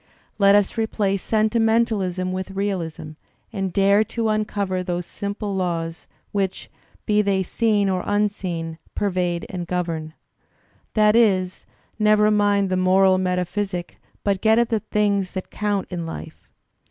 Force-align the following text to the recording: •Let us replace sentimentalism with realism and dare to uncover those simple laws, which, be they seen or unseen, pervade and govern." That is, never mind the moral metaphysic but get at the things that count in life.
•Let 0.39 0.55
us 0.55 0.79
replace 0.79 1.21
sentimentalism 1.21 2.31
with 2.31 2.49
realism 2.49 3.11
and 3.53 3.71
dare 3.71 4.03
to 4.05 4.29
uncover 4.29 4.81
those 4.81 5.05
simple 5.05 5.53
laws, 5.53 6.07
which, 6.31 6.71
be 7.05 7.21
they 7.21 7.43
seen 7.43 7.87
or 7.87 8.01
unseen, 8.07 8.79
pervade 8.95 9.45
and 9.47 9.67
govern." 9.67 10.15
That 10.95 11.15
is, 11.15 11.67
never 11.99 12.31
mind 12.31 12.69
the 12.71 12.77
moral 12.77 13.19
metaphysic 13.19 13.99
but 14.23 14.41
get 14.41 14.57
at 14.57 14.69
the 14.69 14.79
things 14.79 15.33
that 15.35 15.51
count 15.51 15.85
in 15.91 16.07
life. 16.07 16.49